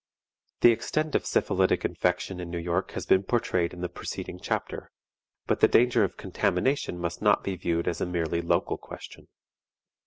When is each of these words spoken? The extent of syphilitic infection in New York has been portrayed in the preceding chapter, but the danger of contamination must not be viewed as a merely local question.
The 0.61 0.71
extent 0.71 1.13
of 1.13 1.27
syphilitic 1.27 1.85
infection 1.85 2.39
in 2.39 2.49
New 2.49 2.57
York 2.57 2.93
has 2.93 3.05
been 3.05 3.21
portrayed 3.21 3.71
in 3.71 3.81
the 3.81 3.87
preceding 3.87 4.39
chapter, 4.39 4.89
but 5.45 5.59
the 5.59 5.67
danger 5.67 6.03
of 6.03 6.17
contamination 6.17 6.97
must 6.97 7.21
not 7.21 7.43
be 7.43 7.55
viewed 7.55 7.87
as 7.87 8.01
a 8.01 8.07
merely 8.07 8.41
local 8.41 8.79
question. 8.79 9.27